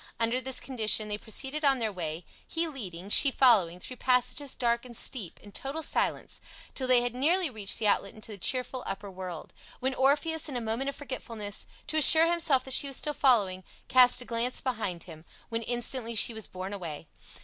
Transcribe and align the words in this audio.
Under 0.19 0.41
this 0.41 0.59
condition 0.59 1.09
they 1.09 1.17
proceeded 1.19 1.63
on 1.63 1.77
their 1.77 1.91
way, 1.91 2.25
he 2.47 2.67
leading, 2.67 3.11
she 3.11 3.29
following, 3.29 3.79
through 3.79 3.97
passages 3.97 4.55
dark 4.55 4.83
and 4.83 4.97
steep, 4.97 5.39
in 5.41 5.51
total 5.51 5.83
silence, 5.83 6.41
till 6.73 6.87
they 6.87 7.01
had 7.03 7.13
nearly 7.13 7.51
reached 7.51 7.77
the 7.77 7.85
outlet 7.85 8.15
into 8.15 8.31
the 8.31 8.39
cheerful 8.39 8.81
upper 8.87 9.11
world, 9.11 9.53
when 9.79 9.93
Orpheus, 9.93 10.49
in 10.49 10.57
a 10.57 10.59
moment 10.59 10.89
of 10.89 10.95
forgetfulness, 10.95 11.67
to 11.85 11.97
assure 11.97 12.27
himself 12.27 12.63
that 12.63 12.73
she 12.73 12.87
was 12.87 12.97
still 12.97 13.13
following, 13.13 13.63
cast 13.89 14.19
a 14.21 14.25
glance 14.25 14.59
behind 14.59 15.03
him, 15.03 15.23
when 15.49 15.61
instantly 15.61 16.15
she 16.15 16.33
was 16.33 16.47
borne 16.47 16.73
away. 16.73 17.05